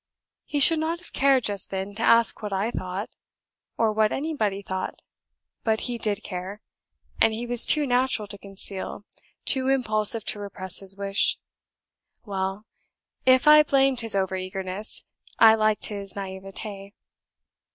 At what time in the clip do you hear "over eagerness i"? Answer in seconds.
14.15-15.53